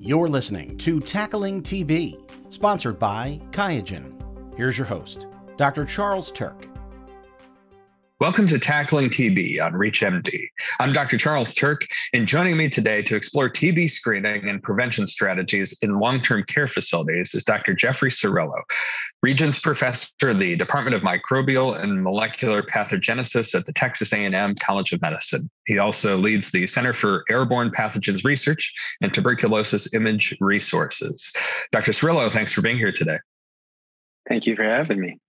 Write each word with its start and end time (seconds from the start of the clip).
You're 0.00 0.28
listening 0.28 0.78
to 0.78 1.00
Tackling 1.00 1.60
TB, 1.60 2.52
sponsored 2.52 3.00
by 3.00 3.40
Qiagen. 3.50 4.14
Here's 4.56 4.78
your 4.78 4.86
host, 4.86 5.26
Dr. 5.56 5.84
Charles 5.84 6.30
Turck. 6.30 6.67
Welcome 8.20 8.48
to 8.48 8.58
Tackling 8.58 9.10
TB 9.10 9.64
on 9.64 9.74
ReachMD. 9.74 10.48
I'm 10.80 10.92
Dr. 10.92 11.16
Charles 11.16 11.54
Turck, 11.54 11.88
and 12.12 12.26
joining 12.26 12.56
me 12.56 12.68
today 12.68 13.00
to 13.02 13.14
explore 13.14 13.48
TB 13.48 13.88
screening 13.88 14.48
and 14.48 14.60
prevention 14.60 15.06
strategies 15.06 15.78
in 15.82 16.00
long 16.00 16.20
term 16.20 16.42
care 16.42 16.66
facilities 16.66 17.32
is 17.32 17.44
Dr. 17.44 17.74
Jeffrey 17.74 18.10
Cirillo, 18.10 18.60
Regents 19.22 19.60
Professor 19.60 20.08
of 20.22 20.40
the 20.40 20.56
Department 20.56 20.96
of 20.96 21.02
Microbial 21.02 21.80
and 21.80 22.02
Molecular 22.02 22.60
Pathogenesis 22.60 23.54
at 23.54 23.66
the 23.66 23.72
Texas 23.74 24.12
A&M 24.12 24.56
College 24.56 24.92
of 24.92 25.00
Medicine. 25.00 25.48
He 25.66 25.78
also 25.78 26.18
leads 26.18 26.50
the 26.50 26.66
Center 26.66 26.94
for 26.94 27.24
Airborne 27.30 27.70
Pathogens 27.70 28.24
Research 28.24 28.74
and 29.00 29.14
Tuberculosis 29.14 29.94
Image 29.94 30.36
Resources. 30.40 31.32
Dr. 31.70 31.92
Cirillo, 31.92 32.28
thanks 32.28 32.52
for 32.52 32.62
being 32.62 32.78
here 32.78 32.90
today. 32.90 33.18
Thank 34.28 34.44
you 34.46 34.56
for 34.56 34.64
having 34.64 34.98
me. 34.98 35.20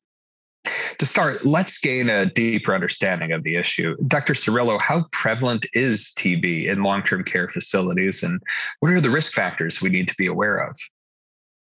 To 0.65 1.05
start, 1.05 1.45
let's 1.45 1.77
gain 1.77 2.09
a 2.09 2.25
deeper 2.25 2.75
understanding 2.75 3.31
of 3.31 3.43
the 3.43 3.55
issue. 3.55 3.95
Dr. 4.07 4.33
Cirillo, 4.33 4.81
how 4.81 5.05
prevalent 5.11 5.65
is 5.73 6.11
TB 6.17 6.67
in 6.67 6.83
long 6.83 7.03
term 7.03 7.23
care 7.23 7.47
facilities, 7.47 8.21
and 8.21 8.41
what 8.81 8.91
are 8.91 8.99
the 8.99 9.09
risk 9.09 9.33
factors 9.33 9.81
we 9.81 9.89
need 9.89 10.09
to 10.09 10.15
be 10.17 10.27
aware 10.27 10.57
of? 10.57 10.77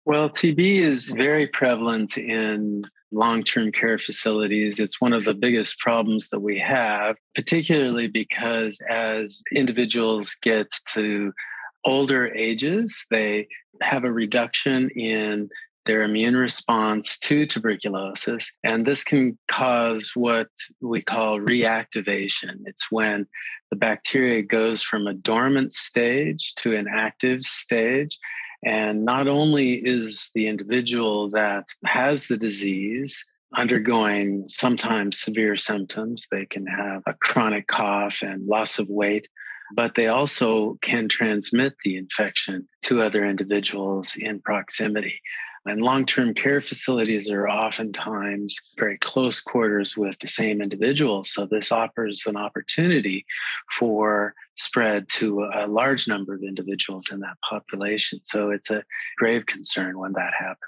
Well, 0.04 0.28
TB 0.28 0.58
is 0.58 1.12
very 1.16 1.46
prevalent 1.46 2.16
in 2.18 2.84
long 3.10 3.42
term 3.42 3.72
care 3.72 3.98
facilities. 3.98 4.78
It's 4.78 5.00
one 5.00 5.12
of 5.12 5.24
the 5.24 5.34
biggest 5.34 5.78
problems 5.78 6.28
that 6.28 6.40
we 6.40 6.58
have, 6.58 7.16
particularly 7.34 8.08
because 8.08 8.80
as 8.88 9.42
individuals 9.52 10.36
get 10.42 10.68
to 10.92 11.32
older 11.84 12.32
ages, 12.34 13.06
they 13.10 13.48
have 13.80 14.04
a 14.04 14.12
reduction 14.12 14.90
in 14.90 15.48
their 15.86 16.02
immune 16.02 16.36
response 16.36 17.18
to 17.18 17.46
tuberculosis. 17.46 18.52
And 18.62 18.86
this 18.86 19.04
can 19.04 19.38
cause 19.48 20.12
what 20.14 20.48
we 20.80 21.02
call 21.02 21.38
reactivation. 21.38 22.60
It's 22.66 22.90
when 22.90 23.26
the 23.70 23.76
bacteria 23.76 24.42
goes 24.42 24.82
from 24.82 25.06
a 25.06 25.14
dormant 25.14 25.72
stage 25.72 26.54
to 26.56 26.74
an 26.74 26.86
active 26.88 27.42
stage. 27.42 28.18
And 28.64 29.04
not 29.04 29.28
only 29.28 29.74
is 29.74 30.30
the 30.34 30.46
individual 30.46 31.30
that 31.30 31.66
has 31.84 32.28
the 32.28 32.38
disease 32.38 33.24
undergoing 33.56 34.44
sometimes 34.48 35.18
severe 35.18 35.56
symptoms, 35.56 36.26
they 36.30 36.46
can 36.46 36.66
have 36.66 37.02
a 37.06 37.14
chronic 37.14 37.66
cough 37.66 38.22
and 38.22 38.46
loss 38.46 38.78
of 38.78 38.88
weight, 38.88 39.28
but 39.74 39.94
they 39.94 40.08
also 40.08 40.78
can 40.82 41.08
transmit 41.08 41.74
the 41.84 41.96
infection 41.96 42.68
to 42.82 43.02
other 43.02 43.24
individuals 43.24 44.16
in 44.16 44.40
proximity. 44.40 45.20
And 45.66 45.80
long 45.80 46.04
term 46.04 46.34
care 46.34 46.60
facilities 46.60 47.30
are 47.30 47.48
oftentimes 47.48 48.60
very 48.76 48.98
close 48.98 49.40
quarters 49.40 49.96
with 49.96 50.18
the 50.18 50.26
same 50.26 50.60
individuals. 50.60 51.30
So 51.30 51.46
this 51.46 51.72
offers 51.72 52.26
an 52.26 52.36
opportunity 52.36 53.24
for 53.72 54.34
spread 54.56 55.08
to 55.08 55.48
a 55.52 55.66
large 55.66 56.06
number 56.06 56.34
of 56.34 56.42
individuals 56.42 57.10
in 57.10 57.20
that 57.20 57.36
population. 57.48 58.20
So 58.24 58.50
it's 58.50 58.70
a 58.70 58.84
grave 59.16 59.46
concern 59.46 59.98
when 59.98 60.12
that 60.12 60.32
happens. 60.38 60.58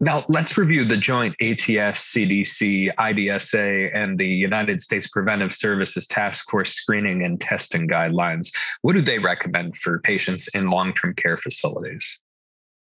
Now, 0.00 0.24
let's 0.28 0.58
review 0.58 0.84
the 0.84 0.96
joint 0.96 1.36
ATS, 1.40 2.12
CDC, 2.12 2.92
IDSA, 2.96 3.90
and 3.94 4.18
the 4.18 4.26
United 4.26 4.80
States 4.80 5.06
Preventive 5.06 5.52
Services 5.52 6.08
Task 6.08 6.50
Force 6.50 6.72
screening 6.72 7.24
and 7.24 7.40
testing 7.40 7.86
guidelines. 7.86 8.52
What 8.82 8.94
do 8.94 9.00
they 9.00 9.20
recommend 9.20 9.76
for 9.76 10.00
patients 10.00 10.48
in 10.48 10.68
long 10.68 10.94
term 10.94 11.14
care 11.14 11.36
facilities? 11.36 12.18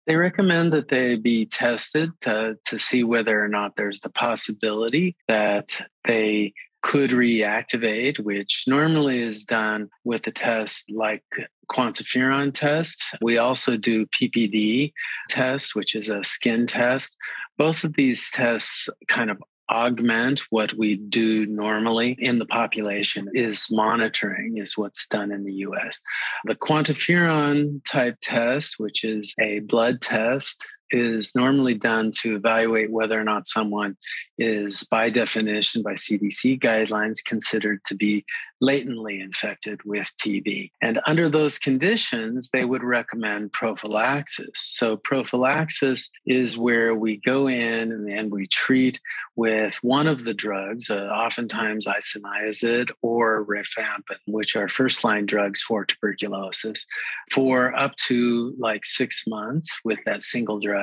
They 0.09 0.15
recommend 0.15 0.73
that 0.73 0.87
they 0.87 1.17
be 1.17 1.45
tested 1.45 2.09
to, 2.21 2.57
to 2.65 2.79
see 2.79 3.03
whether 3.03 3.43
or 3.43 3.47
not 3.47 3.75
there's 3.75 3.99
the 3.99 4.09
possibility 4.09 5.15
that 5.27 5.83
they 6.03 6.53
could 6.81 7.11
reactivate, 7.11 8.17
which 8.17 8.63
normally 8.65 9.19
is 9.19 9.45
done 9.45 9.89
with 10.03 10.25
a 10.25 10.31
test 10.31 10.91
like 10.91 11.23
quantiferon 11.71 12.51
test. 12.51 13.03
We 13.21 13.37
also 13.37 13.77
do 13.77 14.07
PPD 14.07 14.93
test, 15.29 15.75
which 15.75 15.93
is 15.93 16.09
a 16.09 16.23
skin 16.23 16.65
test. 16.65 17.15
Both 17.59 17.83
of 17.83 17.93
these 17.93 18.31
tests 18.31 18.89
kind 19.09 19.29
of 19.29 19.37
augment 19.69 20.41
what 20.49 20.73
we 20.73 20.95
do 20.95 21.45
normally 21.45 22.15
in 22.19 22.39
the 22.39 22.45
population 22.45 23.27
is 23.33 23.67
monitoring 23.71 24.57
is 24.57 24.77
what's 24.77 25.07
done 25.07 25.31
in 25.31 25.43
the 25.43 25.53
US. 25.53 26.01
The 26.45 26.55
quantiferon 26.55 27.81
type 27.85 28.17
test, 28.21 28.75
which 28.77 29.03
is 29.03 29.33
a 29.39 29.59
blood 29.59 30.01
test, 30.01 30.65
is 30.91 31.33
normally 31.35 31.73
done 31.73 32.11
to 32.21 32.35
evaluate 32.35 32.91
whether 32.91 33.19
or 33.19 33.23
not 33.23 33.47
someone 33.47 33.97
is 34.37 34.83
by 34.89 35.09
definition 35.09 35.83
by 35.83 35.93
CDC 35.93 36.59
guidelines 36.59 37.23
considered 37.23 37.83
to 37.85 37.95
be 37.95 38.25
latently 38.61 39.19
infected 39.19 39.79
with 39.85 40.11
TB. 40.17 40.71
And 40.81 40.99
under 41.07 41.29
those 41.29 41.57
conditions, 41.59 42.49
they 42.51 42.65
would 42.65 42.83
recommend 42.83 43.53
prophylaxis. 43.53 44.51
So, 44.55 44.97
prophylaxis 44.97 46.11
is 46.25 46.57
where 46.57 46.93
we 46.93 47.17
go 47.17 47.47
in 47.47 47.91
and, 48.09 48.29
we 48.29 48.47
treat 48.47 48.99
with 49.35 49.79
one 49.81 50.07
of 50.07 50.23
the 50.23 50.35
drugs, 50.35 50.91
uh, 50.91 51.07
oftentimes 51.07 51.87
isoniazid 51.87 52.89
or 53.01 53.43
rifampin, 53.45 54.17
which 54.27 54.55
are 54.55 54.67
first 54.67 55.03
line 55.03 55.25
drugs 55.25 55.61
for 55.61 55.83
tuberculosis, 55.83 56.85
for 57.31 57.75
up 57.75 57.95
to 57.95 58.53
like 58.59 58.85
six 58.85 59.23
months 59.25 59.79
with 59.83 59.99
that 60.05 60.21
single 60.21 60.59
drug 60.59 60.78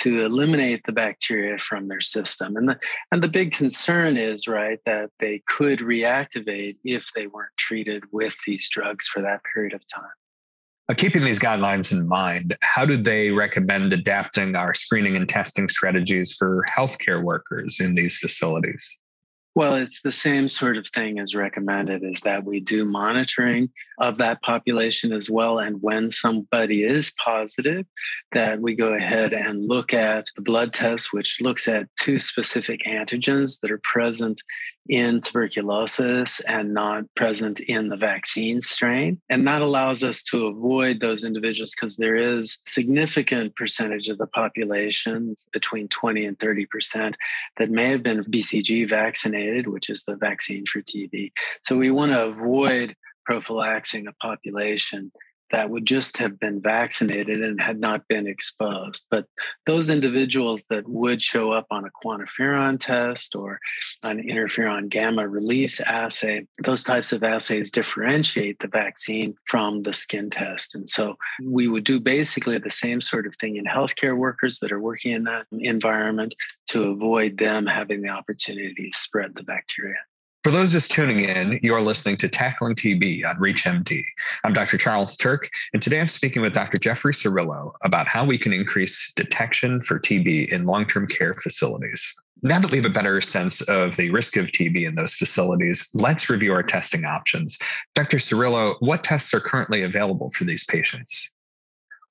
to 0.00 0.24
eliminate 0.24 0.82
the 0.84 0.92
bacteria 0.92 1.58
from 1.58 1.88
their 1.88 2.00
system. 2.00 2.56
And 2.56 2.68
the, 2.68 2.78
and 3.10 3.22
the 3.22 3.28
big 3.28 3.52
concern 3.52 4.16
is, 4.16 4.46
right, 4.46 4.78
that 4.86 5.10
they 5.18 5.42
could 5.46 5.80
reactivate 5.80 6.76
if 6.84 7.12
they 7.14 7.26
weren't 7.26 7.56
treated 7.58 8.04
with 8.12 8.36
these 8.46 8.68
drugs 8.70 9.08
for 9.08 9.22
that 9.22 9.40
period 9.52 9.74
of 9.74 9.82
time. 9.92 10.10
Keeping 10.96 11.22
these 11.22 11.38
guidelines 11.38 11.92
in 11.92 12.08
mind, 12.08 12.56
how 12.62 12.84
do 12.84 12.96
they 12.96 13.30
recommend 13.30 13.92
adapting 13.92 14.56
our 14.56 14.74
screening 14.74 15.14
and 15.14 15.28
testing 15.28 15.68
strategies 15.68 16.32
for 16.32 16.64
healthcare 16.76 17.22
workers 17.22 17.78
in 17.78 17.94
these 17.94 18.18
facilities? 18.18 18.98
Well, 19.56 19.74
it's 19.74 20.02
the 20.02 20.12
same 20.12 20.46
sort 20.46 20.76
of 20.76 20.86
thing 20.86 21.18
as 21.18 21.34
recommended 21.34 22.04
is 22.04 22.20
that 22.20 22.44
we 22.44 22.60
do 22.60 22.84
monitoring 22.84 23.70
of 23.98 24.16
that 24.18 24.42
population 24.42 25.12
as 25.12 25.28
well. 25.28 25.58
And 25.58 25.82
when 25.82 26.12
somebody 26.12 26.84
is 26.84 27.12
positive, 27.22 27.84
that 28.32 28.60
we 28.60 28.76
go 28.76 28.94
ahead 28.94 29.32
and 29.32 29.66
look 29.66 29.92
at 29.92 30.26
the 30.36 30.42
blood 30.42 30.72
test, 30.72 31.12
which 31.12 31.40
looks 31.40 31.66
at 31.66 31.88
two 31.98 32.20
specific 32.20 32.82
antigens 32.86 33.58
that 33.60 33.72
are 33.72 33.80
present 33.82 34.40
in 34.90 35.20
tuberculosis 35.20 36.40
and 36.40 36.74
not 36.74 37.04
present 37.14 37.60
in 37.60 37.88
the 37.88 37.96
vaccine 37.96 38.60
strain. 38.60 39.20
And 39.30 39.46
that 39.46 39.62
allows 39.62 40.02
us 40.02 40.24
to 40.24 40.46
avoid 40.46 40.98
those 40.98 41.24
individuals 41.24 41.72
because 41.76 41.96
there 41.96 42.16
is 42.16 42.58
significant 42.66 43.54
percentage 43.54 44.08
of 44.08 44.18
the 44.18 44.26
population, 44.26 45.36
between 45.52 45.86
20 45.86 46.26
and 46.26 46.36
30%, 46.36 47.14
that 47.58 47.70
may 47.70 47.90
have 47.90 48.02
been 48.02 48.24
BCG 48.24 48.88
vaccinated, 48.88 49.68
which 49.68 49.88
is 49.88 50.02
the 50.02 50.16
vaccine 50.16 50.66
for 50.66 50.80
TB. 50.80 51.30
So 51.62 51.76
we 51.76 51.92
want 51.92 52.10
to 52.10 52.26
avoid 52.26 52.96
prophylaxing 53.24 54.08
a 54.08 54.12
population 54.14 55.12
that 55.50 55.70
would 55.70 55.86
just 55.86 56.18
have 56.18 56.38
been 56.38 56.60
vaccinated 56.60 57.42
and 57.42 57.60
had 57.60 57.80
not 57.80 58.06
been 58.08 58.26
exposed. 58.26 59.06
But 59.10 59.26
those 59.66 59.90
individuals 59.90 60.64
that 60.70 60.88
would 60.88 61.22
show 61.22 61.52
up 61.52 61.66
on 61.70 61.84
a 61.84 61.90
quantiferon 62.04 62.78
test 62.78 63.34
or 63.34 63.58
an 64.02 64.22
interferon 64.22 64.88
gamma 64.88 65.28
release 65.28 65.80
assay, 65.80 66.46
those 66.64 66.84
types 66.84 67.12
of 67.12 67.22
assays 67.22 67.70
differentiate 67.70 68.58
the 68.60 68.68
vaccine 68.68 69.34
from 69.46 69.82
the 69.82 69.92
skin 69.92 70.30
test. 70.30 70.74
And 70.74 70.88
so 70.88 71.16
we 71.44 71.68
would 71.68 71.84
do 71.84 72.00
basically 72.00 72.58
the 72.58 72.70
same 72.70 73.00
sort 73.00 73.26
of 73.26 73.34
thing 73.34 73.56
in 73.56 73.64
healthcare 73.64 74.16
workers 74.16 74.58
that 74.60 74.72
are 74.72 74.80
working 74.80 75.12
in 75.12 75.24
that 75.24 75.46
environment 75.52 76.34
to 76.68 76.82
avoid 76.84 77.38
them 77.38 77.66
having 77.66 78.02
the 78.02 78.08
opportunity 78.08 78.90
to 78.90 78.98
spread 78.98 79.34
the 79.34 79.42
bacteria. 79.42 79.96
For 80.42 80.50
those 80.50 80.72
just 80.72 80.90
tuning 80.90 81.20
in, 81.20 81.60
you're 81.62 81.82
listening 81.82 82.16
to 82.16 82.28
Tackling 82.28 82.74
TB 82.74 83.28
on 83.28 83.36
ReachMD. 83.36 84.02
I'm 84.42 84.54
Dr. 84.54 84.78
Charles 84.78 85.14
Turck, 85.14 85.50
and 85.74 85.82
today 85.82 86.00
I'm 86.00 86.08
speaking 86.08 86.40
with 86.40 86.54
Dr. 86.54 86.78
Jeffrey 86.78 87.12
Cirillo 87.12 87.72
about 87.82 88.08
how 88.08 88.24
we 88.24 88.38
can 88.38 88.54
increase 88.54 89.12
detection 89.16 89.82
for 89.82 89.98
TB 89.98 90.48
in 90.48 90.64
long 90.64 90.86
term 90.86 91.06
care 91.06 91.34
facilities. 91.34 92.14
Now 92.42 92.58
that 92.58 92.70
we 92.70 92.78
have 92.78 92.86
a 92.86 92.90
better 92.90 93.20
sense 93.20 93.60
of 93.68 93.96
the 93.96 94.10
risk 94.12 94.38
of 94.38 94.46
TB 94.46 94.88
in 94.88 94.94
those 94.94 95.14
facilities, 95.14 95.90
let's 95.92 96.30
review 96.30 96.54
our 96.54 96.62
testing 96.62 97.04
options. 97.04 97.58
Dr. 97.94 98.16
Cirillo, 98.16 98.76
what 98.80 99.04
tests 99.04 99.34
are 99.34 99.40
currently 99.40 99.82
available 99.82 100.30
for 100.30 100.44
these 100.44 100.64
patients? 100.64 101.30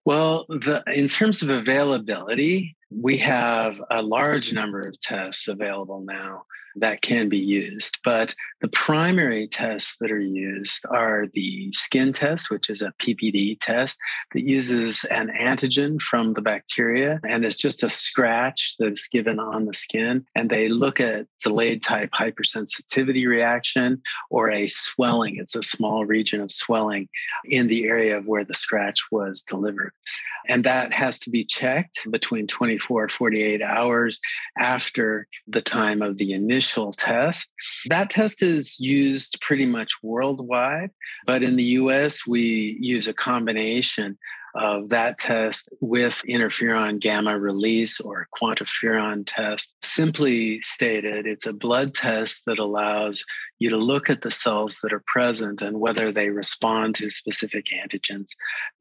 Well, 0.05 0.45
the, 0.49 0.83
in 0.93 1.07
terms 1.07 1.41
of 1.41 1.49
availability, 1.49 2.75
we 2.91 3.17
have 3.17 3.81
a 3.89 4.03
large 4.03 4.53
number 4.53 4.81
of 4.81 4.99
tests 4.99 5.47
available 5.47 6.01
now. 6.01 6.43
That 6.75 7.01
can 7.01 7.29
be 7.29 7.37
used. 7.37 7.99
But 8.03 8.35
the 8.61 8.69
primary 8.69 9.47
tests 9.47 9.97
that 9.99 10.11
are 10.11 10.19
used 10.19 10.85
are 10.89 11.25
the 11.33 11.71
skin 11.71 12.13
test, 12.13 12.49
which 12.49 12.69
is 12.69 12.81
a 12.81 12.93
PPD 13.01 13.57
test 13.59 13.97
that 14.33 14.43
uses 14.43 15.05
an 15.05 15.29
antigen 15.29 16.01
from 16.01 16.33
the 16.33 16.41
bacteria 16.41 17.19
and 17.27 17.45
it's 17.45 17.55
just 17.55 17.83
a 17.83 17.89
scratch 17.89 18.75
that's 18.79 19.07
given 19.07 19.39
on 19.39 19.65
the 19.65 19.73
skin. 19.73 20.25
And 20.35 20.49
they 20.49 20.69
look 20.69 20.99
at 20.99 21.27
delayed 21.39 21.83
type 21.83 22.11
hypersensitivity 22.11 23.27
reaction 23.27 24.01
or 24.29 24.49
a 24.49 24.67
swelling. 24.67 25.37
It's 25.37 25.55
a 25.55 25.63
small 25.63 26.05
region 26.05 26.41
of 26.41 26.51
swelling 26.51 27.09
in 27.45 27.67
the 27.67 27.85
area 27.85 28.17
of 28.17 28.25
where 28.25 28.43
the 28.43 28.53
scratch 28.53 29.05
was 29.11 29.41
delivered. 29.41 29.93
And 30.47 30.63
that 30.63 30.93
has 30.93 31.19
to 31.19 31.29
be 31.29 31.43
checked 31.43 32.07
between 32.09 32.47
24 32.47 33.09
48 33.09 33.61
hours 33.61 34.19
after 34.57 35.27
the 35.47 35.61
time 35.61 36.01
of 36.01 36.17
the 36.17 36.33
initial 36.33 36.91
test. 36.93 37.51
That 37.87 38.09
test 38.09 38.41
is 38.41 38.79
used 38.79 39.39
pretty 39.41 39.65
much 39.65 39.93
worldwide, 40.01 40.91
but 41.25 41.43
in 41.43 41.55
the 41.55 41.63
US, 41.63 42.25
we 42.25 42.77
use 42.79 43.07
a 43.07 43.13
combination 43.13 44.17
of 44.55 44.89
that 44.89 45.17
test 45.17 45.69
with 45.81 46.21
interferon 46.27 46.99
gamma 46.99 47.37
release 47.37 47.99
or 47.99 48.27
quantiferon 48.39 49.23
test. 49.25 49.73
Simply 49.83 50.61
stated, 50.61 51.25
it's 51.25 51.45
a 51.45 51.53
blood 51.53 51.93
test 51.93 52.45
that 52.45 52.59
allows 52.59 53.25
you 53.59 53.69
to 53.69 53.77
look 53.77 54.09
at 54.09 54.21
the 54.21 54.31
cells 54.31 54.79
that 54.81 54.93
are 54.93 55.03
present 55.05 55.61
and 55.61 55.79
whether 55.79 56.11
they 56.11 56.29
respond 56.29 56.95
to 56.95 57.09
specific 57.09 57.67
antigens 57.67 58.31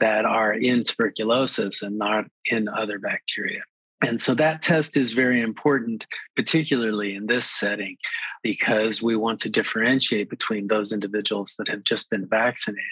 that 0.01 0.25
are 0.25 0.53
in 0.53 0.85
tuberculosis 0.85 1.83
and 1.83 1.99
not 1.99 2.25
in 2.51 2.69
other 2.69 2.99
bacteria. 2.99 3.63
And 4.05 4.21
so 4.21 4.35
that 4.35 4.63
test 4.63 4.97
is 4.97 5.13
very 5.13 5.41
important, 5.41 6.07
particularly 6.37 7.15
in 7.15 7.27
this 7.27 7.47
setting, 7.51 7.97
because 8.43 9.03
we 9.03 9.17
want 9.17 9.41
to 9.41 9.51
differentiate 9.51 10.31
between 10.31 10.69
those 10.69 10.93
individuals 10.93 11.55
that 11.59 11.69
have 11.69 11.83
just 11.83 12.09
been 12.09 12.27
vaccinated 12.27 12.85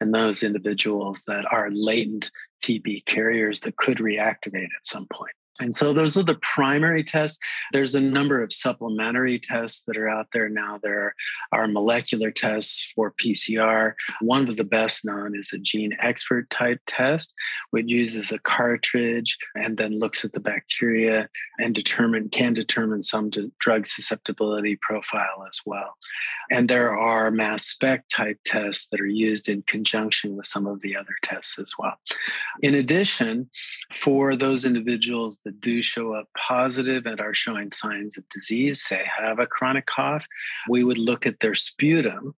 and 0.00 0.14
those 0.14 0.44
individuals 0.44 1.24
that 1.26 1.44
are 1.50 1.70
latent 1.70 2.30
TB 2.62 3.06
carriers 3.06 3.60
that 3.60 3.76
could 3.76 3.98
reactivate 3.98 4.64
at 4.64 4.86
some 4.86 5.06
point. 5.12 5.32
And 5.60 5.74
so 5.74 5.92
those 5.92 6.16
are 6.16 6.22
the 6.22 6.38
primary 6.42 7.02
tests. 7.02 7.38
There's 7.72 7.94
a 7.94 8.00
number 8.00 8.42
of 8.42 8.52
supplementary 8.52 9.38
tests 9.38 9.82
that 9.86 9.96
are 9.96 10.08
out 10.08 10.28
there 10.32 10.48
now. 10.48 10.78
There 10.82 11.14
are 11.52 11.66
molecular 11.66 12.30
tests 12.30 12.92
for 12.94 13.12
PCR. 13.12 13.94
One 14.20 14.48
of 14.48 14.56
the 14.56 14.64
best 14.64 15.04
known 15.04 15.34
is 15.34 15.52
a 15.52 15.58
GeneXpert 15.58 16.46
type 16.50 16.80
test, 16.86 17.34
which 17.70 17.86
uses 17.88 18.32
a 18.32 18.38
cartridge 18.38 19.38
and 19.54 19.76
then 19.76 19.98
looks 19.98 20.24
at 20.24 20.32
the 20.32 20.40
bacteria 20.40 21.28
and 21.58 21.74
determine 21.74 22.28
can 22.28 22.52
determine 22.52 23.02
some 23.02 23.30
drug 23.58 23.86
susceptibility 23.86 24.76
profile 24.82 25.46
as 25.48 25.60
well. 25.64 25.96
And 26.50 26.68
there 26.68 26.96
are 26.96 27.30
mass 27.30 27.64
spec 27.64 28.08
type 28.08 28.38
tests 28.44 28.88
that 28.88 29.00
are 29.00 29.06
used 29.06 29.48
in 29.48 29.62
conjunction 29.62 30.36
with 30.36 30.46
some 30.46 30.66
of 30.66 30.80
the 30.80 30.96
other 30.96 31.14
tests 31.22 31.58
as 31.58 31.74
well. 31.78 31.94
In 32.62 32.74
addition, 32.74 33.50
for 33.90 34.36
those 34.36 34.64
individuals 34.64 35.40
that 35.46 35.60
do 35.60 35.80
show 35.80 36.12
up 36.12 36.28
positive 36.36 37.06
and 37.06 37.20
are 37.20 37.34
showing 37.34 37.70
signs 37.70 38.18
of 38.18 38.28
disease, 38.28 38.82
say 38.82 39.08
have 39.18 39.38
a 39.38 39.46
chronic 39.46 39.86
cough, 39.86 40.26
we 40.68 40.84
would 40.84 40.98
look 40.98 41.26
at 41.26 41.40
their 41.40 41.54
sputum. 41.54 42.34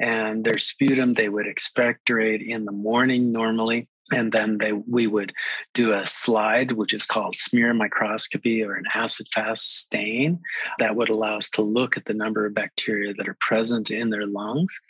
And 0.00 0.44
their 0.44 0.58
sputum, 0.58 1.14
they 1.14 1.28
would 1.28 1.46
expectorate 1.46 2.42
in 2.42 2.64
the 2.64 2.72
morning 2.72 3.32
normally 3.32 3.88
and 4.12 4.32
then 4.32 4.58
they 4.58 4.72
we 4.72 5.06
would 5.06 5.32
do 5.74 5.92
a 5.92 6.06
slide 6.06 6.72
which 6.72 6.94
is 6.94 7.06
called 7.06 7.36
smear 7.36 7.72
microscopy 7.72 8.62
or 8.62 8.74
an 8.74 8.84
acid 8.94 9.26
fast 9.32 9.76
stain 9.76 10.40
that 10.78 10.96
would 10.96 11.08
allow 11.08 11.36
us 11.36 11.48
to 11.50 11.62
look 11.62 11.96
at 11.96 12.04
the 12.04 12.14
number 12.14 12.46
of 12.46 12.54
bacteria 12.54 13.12
that 13.14 13.28
are 13.28 13.36
present 13.40 13.90
in 13.90 14.10
their 14.10 14.26
lungs 14.26 14.80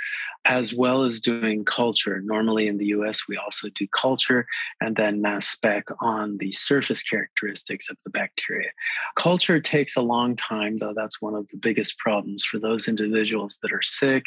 as 0.45 0.75
well 0.75 1.05
as 1.05 1.21
doing 1.21 1.65
culture. 1.65 2.21
Normally 2.21 2.67
in 2.67 2.79
the 2.79 2.87
US 2.87 3.29
we 3.29 3.37
also 3.37 3.69
do 3.75 3.87
culture 3.89 4.47
and 4.81 4.97
then 4.97 5.23
mass 5.23 5.47
spec 5.47 5.85
on 6.01 6.39
the 6.39 6.53
surface 6.53 7.03
characteristics 7.03 7.91
of 7.91 7.97
the 8.05 8.11
bacteria. 8.11 8.71
Culture 9.17 9.61
takes 9.61 9.97
a 9.97 10.03
long 10.03 10.37
time 10.37 10.79
though 10.79 10.95
that's 10.95 11.23
one 11.23 11.35
of 11.35 11.49
the 11.49 11.57
biggest 11.57 11.99
problems 11.99 12.45
for 12.45 12.59
those 12.59 12.89
individuals 12.89 13.59
that 13.63 13.73
are 13.73 13.83
sick. 13.83 14.25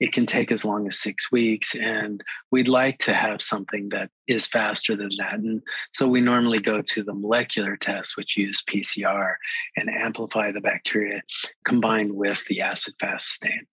It 0.00 0.12
can 0.12 0.26
take 0.26 0.52
as 0.52 0.64
long 0.64 0.86
as 0.86 0.98
6 1.00 1.32
weeks 1.32 1.74
and 1.74 2.22
we'd 2.50 2.68
like 2.68 2.98
to 2.98 3.14
have 3.14 3.42
something 3.42 3.88
that 3.90 4.10
is 4.28 4.46
faster 4.46 4.96
than 4.96 5.08
that. 5.18 5.34
And 5.34 5.62
so 5.92 6.06
we 6.06 6.20
normally 6.20 6.58
go 6.58 6.82
to 6.82 7.02
the 7.02 7.14
molecular 7.14 7.76
tests, 7.76 8.16
which 8.16 8.36
use 8.36 8.62
PCR 8.62 9.34
and 9.76 9.88
amplify 9.88 10.52
the 10.52 10.60
bacteria 10.60 11.22
combined 11.64 12.14
with 12.14 12.44
the 12.46 12.60
acid 12.60 12.94
fast 13.00 13.28
stain. 13.28 13.66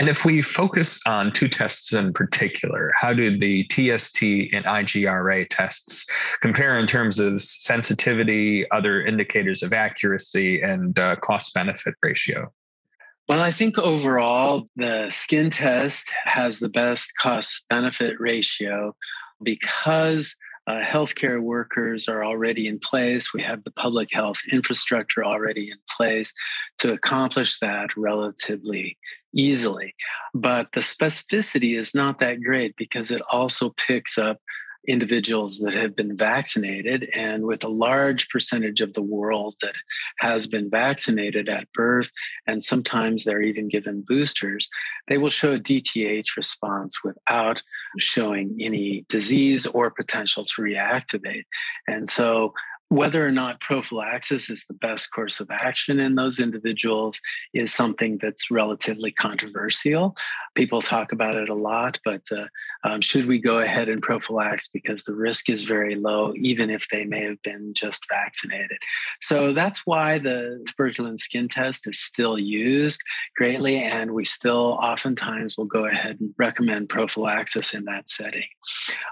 And 0.00 0.08
if 0.08 0.24
we 0.24 0.40
focus 0.40 0.98
on 1.06 1.30
two 1.30 1.46
tests 1.46 1.92
in 1.92 2.14
particular, 2.14 2.90
how 2.98 3.12
do 3.12 3.38
the 3.38 3.64
TST 3.64 4.22
and 4.54 4.64
IGRA 4.64 5.46
tests 5.50 6.06
compare 6.40 6.78
in 6.78 6.86
terms 6.86 7.18
of 7.20 7.42
sensitivity, 7.42 8.68
other 8.70 9.02
indicators 9.04 9.62
of 9.62 9.74
accuracy, 9.74 10.62
and 10.62 10.98
uh, 10.98 11.16
cost 11.16 11.52
benefit 11.52 11.94
ratio? 12.02 12.50
Well, 13.28 13.42
I 13.42 13.50
think 13.50 13.78
overall, 13.78 14.68
the 14.74 15.10
skin 15.10 15.50
test 15.50 16.12
has 16.24 16.60
the 16.60 16.70
best 16.70 17.14
cost 17.16 17.64
benefit 17.68 18.18
ratio 18.18 18.96
because 19.42 20.36
uh, 20.66 20.80
healthcare 20.80 21.42
workers 21.42 22.06
are 22.08 22.24
already 22.24 22.66
in 22.68 22.78
place. 22.78 23.32
We 23.34 23.42
have 23.42 23.64
the 23.64 23.70
public 23.72 24.10
health 24.12 24.40
infrastructure 24.52 25.24
already 25.24 25.70
in 25.70 25.78
place 25.96 26.32
to 26.78 26.92
accomplish 26.92 27.58
that 27.58 27.90
relatively 27.96 28.96
easily. 29.34 29.94
But 30.34 30.68
the 30.72 30.80
specificity 30.80 31.78
is 31.78 31.94
not 31.94 32.20
that 32.20 32.42
great 32.42 32.76
because 32.76 33.10
it 33.10 33.22
also 33.32 33.70
picks 33.70 34.18
up 34.18 34.38
individuals 34.88 35.58
that 35.58 35.74
have 35.74 35.94
been 35.94 36.16
vaccinated. 36.16 37.08
And 37.14 37.44
with 37.44 37.62
a 37.64 37.68
large 37.68 38.28
percentage 38.28 38.80
of 38.80 38.94
the 38.94 39.02
world 39.02 39.56
that 39.62 39.74
has 40.18 40.46
been 40.46 40.70
vaccinated 40.70 41.48
at 41.48 41.70
birth, 41.72 42.10
and 42.46 42.62
sometimes 42.62 43.24
they're 43.24 43.42
even 43.42 43.68
given 43.68 44.04
boosters, 44.06 44.70
they 45.08 45.18
will 45.18 45.30
show 45.30 45.52
a 45.52 45.58
DTH 45.58 46.36
response 46.36 47.04
without 47.04 47.62
showing 47.98 48.56
any 48.60 49.04
disease 49.08 49.66
or 49.66 49.90
potential 49.90 50.44
to 50.44 50.62
reactivate. 50.62 51.44
And 51.86 52.08
so 52.08 52.54
whether 52.90 53.24
or 53.24 53.30
not 53.30 53.60
prophylaxis 53.60 54.50
is 54.50 54.66
the 54.66 54.74
best 54.74 55.12
course 55.12 55.38
of 55.38 55.48
action 55.48 56.00
in 56.00 56.16
those 56.16 56.40
individuals 56.40 57.20
is 57.54 57.72
something 57.72 58.18
that's 58.20 58.50
relatively 58.50 59.12
controversial. 59.12 60.16
People 60.56 60.82
talk 60.82 61.12
about 61.12 61.36
it 61.36 61.48
a 61.48 61.54
lot, 61.54 62.00
but 62.04 62.22
uh, 62.32 62.46
um, 62.82 63.00
should 63.00 63.26
we 63.26 63.38
go 63.38 63.58
ahead 63.58 63.88
and 63.88 64.02
prophylax 64.02 64.68
because 64.72 65.04
the 65.04 65.14
risk 65.14 65.48
is 65.48 65.62
very 65.62 65.94
low, 65.94 66.34
even 66.36 66.68
if 66.68 66.88
they 66.88 67.04
may 67.04 67.24
have 67.24 67.40
been 67.42 67.74
just 67.74 68.06
vaccinated? 68.08 68.78
So 69.20 69.52
that's 69.52 69.86
why 69.86 70.18
the 70.18 70.64
tuberculin 70.68 71.20
skin 71.20 71.48
test 71.48 71.86
is 71.86 72.00
still 72.00 72.40
used 72.40 73.02
greatly, 73.36 73.76
and 73.76 74.10
we 74.10 74.24
still 74.24 74.78
oftentimes 74.82 75.56
will 75.56 75.64
go 75.64 75.86
ahead 75.86 76.18
and 76.18 76.34
recommend 76.38 76.88
prophylaxis 76.88 77.72
in 77.72 77.84
that 77.84 78.10
setting. 78.10 78.48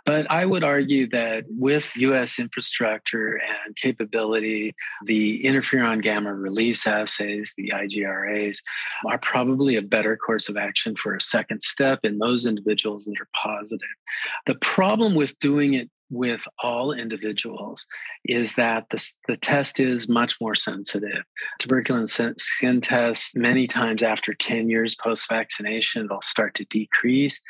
But 0.04 0.28
I 0.30 0.46
would 0.46 0.64
argue 0.64 1.08
that 1.10 1.44
with 1.48 1.96
US 1.96 2.40
infrastructure 2.40 3.36
and 3.36 3.67
and 3.68 3.76
capability, 3.76 4.74
the 5.04 5.42
interferon 5.44 6.02
gamma 6.02 6.34
release 6.34 6.86
assays, 6.86 7.54
the 7.56 7.72
IGRAs, 7.74 8.62
are 9.06 9.18
probably 9.18 9.76
a 9.76 9.82
better 9.82 10.16
course 10.16 10.48
of 10.48 10.56
action 10.56 10.96
for 10.96 11.14
a 11.14 11.20
second 11.20 11.62
step 11.62 12.00
in 12.02 12.18
those 12.18 12.46
individuals 12.46 13.04
that 13.04 13.20
are 13.20 13.28
positive. 13.36 13.86
The 14.46 14.56
problem 14.56 15.14
with 15.14 15.38
doing 15.38 15.74
it 15.74 15.90
with 16.10 16.46
all 16.62 16.92
individuals 16.92 17.86
is 18.24 18.54
that 18.54 18.86
the, 18.90 19.12
the 19.26 19.36
test 19.36 19.80
is 19.80 20.08
much 20.08 20.36
more 20.40 20.54
sensitive. 20.54 21.22
Tuberculin 21.60 22.08
skin 22.38 22.80
tests, 22.80 23.34
many 23.34 23.66
times 23.66 24.02
after 24.02 24.34
10 24.34 24.70
years 24.70 24.94
post 24.94 25.28
vaccination, 25.28 26.06
they'll 26.08 26.20
start 26.22 26.54
to 26.54 26.64
decrease. 26.66 27.40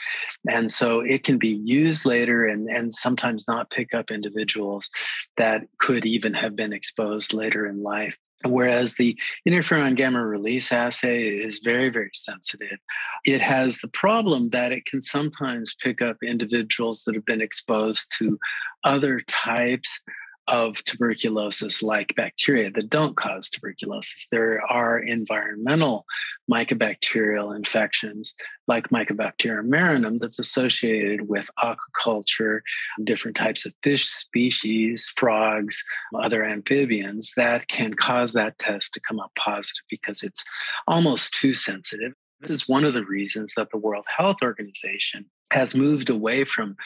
And 0.49 0.71
so 0.71 1.01
it 1.01 1.25
can 1.25 1.39
be 1.39 1.61
used 1.65 2.05
later 2.05 2.47
and, 2.47 2.69
and 2.69 2.93
sometimes 2.93 3.47
not 3.47 3.71
pick 3.71 3.95
up 3.95 4.11
individuals 4.11 4.91
that 5.37 5.63
could 5.79 6.07
even 6.07 6.35
have 6.35 6.57
been 6.57 6.73
exposed 6.73 7.33
later 7.33 7.67
in 7.67 7.83
life. 7.83 8.17
Whereas 8.45 8.95
the 8.95 9.19
interferon 9.47 9.97
gamma 9.97 10.25
release 10.25 10.71
assay 10.71 11.29
is 11.29 11.61
very, 11.63 11.89
very 11.89 12.11
sensitive. 12.15 12.79
It 13.25 13.41
has 13.41 13.79
the 13.79 13.89
problem 13.89 14.51
that 14.51 14.71
it 14.71 14.87
can 14.87 15.01
sometimes 15.01 15.75
pick 15.83 16.01
up 16.01 16.19
individuals 16.23 17.03
that 17.05 17.17
have 17.17 17.25
been 17.25 17.41
exposed 17.41 18.15
to 18.19 18.39
other 18.85 19.19
types 19.27 20.03
of 20.49 20.83
tuberculosis 20.85 21.83
like 21.83 22.15
bacteria 22.17 22.71
that 22.71 22.89
don't 22.89 23.17
cause 23.17 23.51
tuberculosis. 23.51 24.27
There 24.31 24.61
are 24.69 24.99
environmental 24.99 26.07
mycobacterial 26.51 27.55
infections 27.55 28.35
like 28.67 28.89
Mycobacterium 28.89 29.69
marinum 29.69 30.19
that's 30.19 30.39
associated 30.39 31.29
with 31.29 31.51
aquaculture, 31.59 32.61
different 33.05 33.37
types 33.37 33.67
of 33.67 33.75
fish 33.83 34.07
species, 34.09 35.13
frogs, 35.17 35.85
other 36.19 36.45
amphibians 36.45 37.33
that 37.37 37.69
can 37.69 37.95
cause 37.95 38.33
that 38.33 38.59
test 38.59 38.95
to 38.95 39.01
come 39.01 39.21
up 39.21 39.33
positive 39.39 39.85
because 39.91 40.23
it's 40.23 40.45
almost 40.87 41.35
too 41.35 41.53
sensitive. 41.53 42.13
This 42.41 42.51
is 42.51 42.69
one 42.69 42.85
of 42.85 42.95
the 42.95 43.05
reasons 43.05 43.53
that 43.57 43.71
the 43.71 43.79
World 43.79 44.07
Health 44.17 44.39
Organization 44.43 45.27
has 45.53 45.75
moved 45.75 46.11
away 46.11 46.45
from 46.45 46.77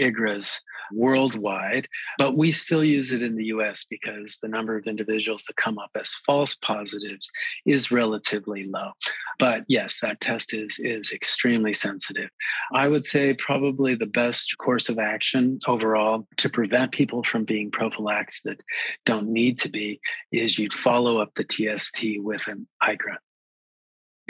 IGRAs 0.00 0.60
worldwide, 0.94 1.88
but 2.18 2.36
we 2.36 2.52
still 2.52 2.84
use 2.84 3.12
it 3.12 3.22
in 3.22 3.36
the 3.36 3.46
US 3.46 3.84
because 3.84 4.38
the 4.42 4.48
number 4.48 4.76
of 4.76 4.86
individuals 4.86 5.44
that 5.44 5.56
come 5.56 5.78
up 5.78 5.90
as 5.94 6.14
false 6.26 6.54
positives 6.54 7.30
is 7.66 7.90
relatively 7.90 8.64
low. 8.64 8.92
But 9.38 9.64
yes, 9.68 10.00
that 10.00 10.20
test 10.20 10.54
is, 10.54 10.78
is 10.78 11.12
extremely 11.12 11.72
sensitive. 11.72 12.30
I 12.72 12.88
would 12.88 13.04
say 13.04 13.34
probably 13.34 13.94
the 13.94 14.06
best 14.06 14.56
course 14.58 14.88
of 14.88 14.98
action 14.98 15.58
overall 15.66 16.26
to 16.38 16.48
prevent 16.48 16.92
people 16.92 17.22
from 17.22 17.44
being 17.44 17.70
prophylaxed 17.70 18.44
that 18.44 18.62
don't 19.04 19.28
need 19.28 19.58
to 19.60 19.68
be 19.68 20.00
is 20.30 20.58
you'd 20.58 20.72
follow 20.72 21.18
up 21.18 21.34
the 21.34 21.44
TST 21.44 22.04
with 22.18 22.46
an 22.48 22.66
IGRA. 22.82 23.16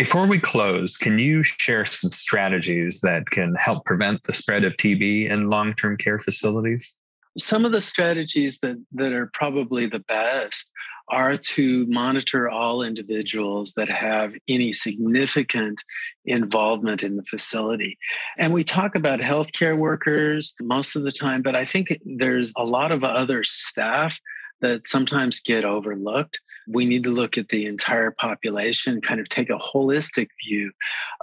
Before 0.02 0.26
we 0.26 0.40
close, 0.40 0.96
can 0.96 1.20
you 1.20 1.44
share 1.44 1.86
some 1.86 2.10
strategies 2.10 3.02
that 3.02 3.30
can 3.30 3.54
help 3.54 3.84
prevent 3.84 4.24
the 4.24 4.32
spread 4.32 4.64
of 4.64 4.72
TB 4.72 5.30
in 5.30 5.48
long 5.48 5.74
term 5.74 5.96
care 5.96 6.18
facilities? 6.18 6.98
Some 7.38 7.64
of 7.64 7.70
the 7.70 7.80
strategies 7.80 8.58
that, 8.62 8.84
that 8.94 9.12
are 9.12 9.30
probably 9.32 9.86
the 9.86 10.00
best 10.00 10.72
are 11.08 11.36
to 11.36 11.86
monitor 11.86 12.50
all 12.50 12.82
individuals 12.82 13.74
that 13.74 13.88
have 13.88 14.34
any 14.48 14.72
significant 14.72 15.84
involvement 16.24 17.04
in 17.04 17.14
the 17.14 17.22
facility. 17.22 17.96
And 18.38 18.52
we 18.52 18.64
talk 18.64 18.96
about 18.96 19.20
healthcare 19.20 19.78
workers 19.78 20.52
most 20.60 20.96
of 20.96 21.04
the 21.04 21.12
time, 21.12 21.42
but 21.42 21.54
I 21.54 21.64
think 21.64 21.96
there's 22.04 22.52
a 22.56 22.64
lot 22.64 22.90
of 22.90 23.04
other 23.04 23.44
staff 23.44 24.18
that 24.62 24.86
sometimes 24.86 25.40
get 25.40 25.64
overlooked. 25.64 26.40
We 26.66 26.86
need 26.86 27.02
to 27.04 27.10
look 27.10 27.36
at 27.36 27.48
the 27.48 27.66
entire 27.66 28.12
population, 28.12 29.00
kind 29.00 29.20
of 29.20 29.28
take 29.28 29.50
a 29.50 29.58
holistic 29.58 30.28
view 30.44 30.70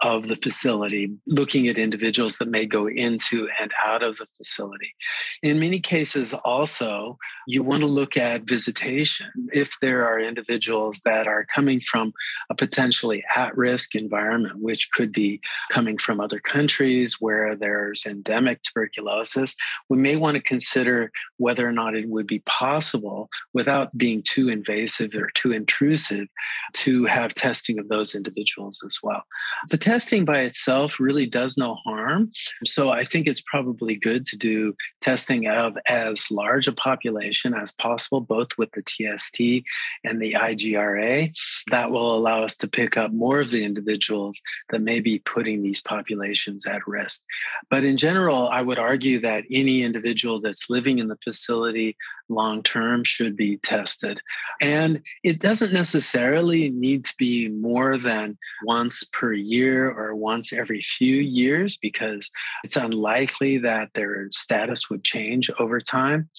of 0.04 0.28
the 0.28 0.36
facility, 0.36 1.12
looking 1.26 1.68
at 1.68 1.78
individuals 1.78 2.38
that 2.38 2.50
may 2.50 2.66
go 2.66 2.88
into 2.88 3.48
and 3.60 3.72
out 3.86 4.04
of 4.04 4.18
the 4.18 4.28
facility. 4.38 4.94
In 5.42 5.60
many 5.60 5.80
cases, 5.80 6.34
also, 6.34 7.18
you 7.48 7.64
want 7.64 7.82
to 7.82 7.88
look 7.88 8.18
at 8.18 8.44
visitation. 8.44 9.32
If 9.54 9.80
there 9.82 10.06
are 10.06 10.20
individuals 10.20 11.02
that 11.06 11.28
are 11.28 11.46
coming 11.46 11.80
from 11.80 12.14
a 12.50 12.56
potentially 12.56 13.24
at 13.36 13.58
risk 13.58 13.96
environment, 13.96 14.60
which 14.60 14.92
could 14.92 15.12
be 15.12 15.40
coming 15.72 15.98
from 15.98 16.20
other 16.20 16.40
countries 16.40 17.18
where 17.20 17.56
there's 17.56 18.06
endemic 18.06 18.62
tuberculosis, 18.62 19.56
we 19.88 19.98
may 19.98 20.18
want 20.18 20.36
to 20.36 20.44
consider 20.44 21.12
whether 21.38 21.68
or 21.68 21.72
not 21.72 21.96
it 21.96 22.10
would 22.10 22.28
be 22.28 22.40
possible 22.40 23.29
without 23.54 23.98
being 23.98 24.22
too 24.22 24.50
invasive 24.50 25.14
or 25.16 25.30
too 25.34 25.52
intrusive 25.52 26.28
to 26.74 27.06
have 27.06 27.34
testing 27.34 27.80
of 27.80 27.88
those 27.90 28.16
individuals 28.16 28.82
as 28.86 29.00
well. 29.02 29.24
The 29.70 29.78
testing 29.78 30.26
by 30.26 30.42
itself 30.42 31.00
really 31.00 31.26
does 31.26 31.58
no 31.58 31.76
harm. 31.86 32.32
So 32.66 32.90
I 32.90 33.04
think 33.04 33.28
it's 33.28 33.42
probably 33.42 33.96
good 33.96 34.26
to 34.28 34.38
do 34.38 34.76
testing 35.02 35.48
of 35.48 35.78
as 35.88 36.30
large 36.32 36.68
a 36.68 36.72
population 36.72 37.54
as 37.54 37.74
possible, 37.74 38.22
both 38.22 38.58
with 38.58 38.70
the 38.72 38.84
TST 38.84 39.66
and 40.04 40.22
the 40.22 40.34
IGRA. 40.34 41.34
That 41.72 41.92
will 41.92 42.16
allow 42.16 42.44
us 42.44 42.58
to 42.58 42.68
pick 42.68 42.98
up 42.98 43.12
more 43.12 43.40
of 43.40 43.52
the 43.52 43.64
individuals 43.64 44.42
that 44.70 44.82
may 44.82 45.00
be 45.00 45.20
putting 45.20 45.62
these 45.62 45.82
populations 45.82 46.66
at 46.66 46.88
risk. 46.88 47.22
But 47.70 47.84
in 47.84 47.98
general, 47.98 48.50
I 48.50 48.62
would 48.62 48.80
argue 48.80 49.20
that 49.22 49.46
any 49.52 49.84
individual 49.84 50.42
that's 50.42 50.70
living 50.70 51.00
in 51.00 51.08
the 51.08 51.18
facility 51.24 51.98
long 52.30 52.64
term 52.64 53.04
should 53.04 53.36
be 53.36 53.58
tested. 53.58 54.22
And 54.62 55.02
it 55.24 55.40
doesn't 55.40 55.74
necessarily 55.74 56.70
need 56.70 57.06
to 57.06 57.14
be 57.18 57.50
more 57.50 57.98
than 57.98 58.38
once 58.64 59.04
per 59.04 59.34
year 59.34 59.90
or 59.90 60.16
once 60.16 60.54
every 60.54 60.82
few 60.82 61.16
years 61.16 61.78
because 61.78 62.30
it's 62.64 62.78
unlikely 62.78 63.58
that 63.60 63.90
their 63.94 64.28
status 64.32 64.90
would 64.90 65.04
change 65.04 65.50
over 65.60 65.80
time, 65.80 66.30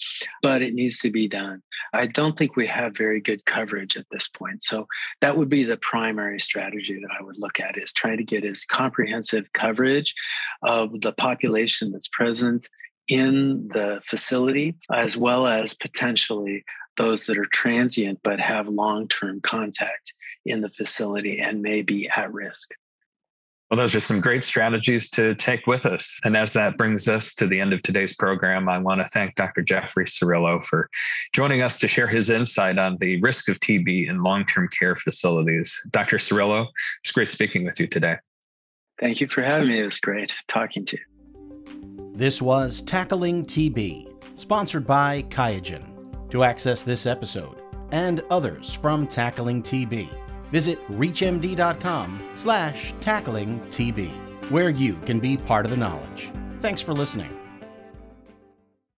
but 0.41 0.61
it 0.61 0.73
needs 0.73 0.99
to 0.99 1.11
be 1.11 1.27
done. 1.27 1.61
I 1.93 2.07
don't 2.07 2.37
think 2.37 2.55
we 2.55 2.67
have 2.67 2.95
very 2.95 3.19
good 3.19 3.45
coverage 3.45 3.97
at 3.97 4.05
this 4.11 4.27
point. 4.27 4.63
So 4.63 4.87
that 5.21 5.37
would 5.37 5.49
be 5.49 5.63
the 5.63 5.77
primary 5.77 6.39
strategy 6.39 6.99
that 7.01 7.11
I 7.17 7.23
would 7.23 7.37
look 7.37 7.59
at 7.59 7.77
is 7.77 7.93
trying 7.93 8.17
to 8.17 8.23
get 8.23 8.45
as 8.45 8.65
comprehensive 8.65 9.51
coverage 9.53 10.13
of 10.63 11.01
the 11.01 11.13
population 11.13 11.91
that's 11.91 12.07
present 12.07 12.67
in 13.07 13.67
the 13.69 14.01
facility, 14.03 14.75
as 14.91 15.17
well 15.17 15.47
as 15.47 15.73
potentially 15.73 16.63
those 16.97 17.25
that 17.25 17.37
are 17.37 17.47
transient 17.51 18.19
but 18.23 18.39
have 18.39 18.67
long 18.67 19.07
term 19.07 19.41
contact 19.41 20.13
in 20.45 20.61
the 20.61 20.69
facility 20.69 21.39
and 21.39 21.61
may 21.61 21.81
be 21.81 22.09
at 22.15 22.31
risk. 22.33 22.73
Well, 23.69 23.77
those 23.77 23.95
are 23.95 24.01
some 24.01 24.19
great 24.19 24.43
strategies 24.43 25.09
to 25.11 25.33
take 25.35 25.65
with 25.65 25.85
us. 25.85 26.19
And 26.25 26.35
as 26.35 26.51
that 26.53 26.77
brings 26.77 27.07
us 27.07 27.33
to 27.35 27.47
the 27.47 27.57
end 27.57 27.71
of 27.71 27.81
today's 27.83 28.13
program, 28.13 28.67
I 28.67 28.77
want 28.77 28.99
to 28.99 29.07
thank 29.07 29.35
Dr. 29.35 29.61
Jeffrey 29.61 30.03
Cirillo 30.03 30.61
for 30.61 30.89
joining 31.33 31.61
us 31.61 31.77
to 31.77 31.87
share 31.87 32.07
his 32.07 32.29
insight 32.29 32.77
on 32.77 32.97
the 32.99 33.21
risk 33.21 33.47
of 33.47 33.61
TB 33.61 34.09
in 34.09 34.23
long 34.23 34.45
term 34.45 34.67
care 34.77 34.97
facilities. 34.97 35.79
Dr. 35.89 36.17
Cirillo, 36.17 36.67
it's 37.01 37.11
great 37.11 37.29
speaking 37.29 37.63
with 37.63 37.79
you 37.79 37.87
today. 37.87 38.17
Thank 38.99 39.21
you 39.21 39.27
for 39.27 39.41
having 39.41 39.69
me. 39.69 39.79
It 39.79 39.85
was 39.85 40.01
great 40.01 40.35
talking 40.49 40.83
to 40.85 40.97
you. 40.97 41.10
This 42.13 42.41
was 42.41 42.81
Tackling 42.81 43.45
TB, 43.45 44.13
sponsored 44.35 44.85
by 44.85 45.23
Qiagen. 45.29 45.85
To 46.29 46.43
access 46.43 46.83
this 46.83 47.05
episode 47.05 47.61
and 47.91 48.21
others 48.29 48.73
from 48.73 49.07
Tackling 49.07 49.63
TB, 49.63 50.09
visit 50.51 50.85
reachmd.com 50.89 52.21
slash 52.35 52.93
tackling 52.99 53.59
TB, 53.69 54.09
where 54.51 54.69
you 54.69 54.95
can 55.05 55.19
be 55.19 55.37
part 55.37 55.65
of 55.65 55.71
the 55.71 55.77
knowledge. 55.77 56.31
Thanks 56.59 56.81
for 56.81 56.93
listening. 56.93 57.40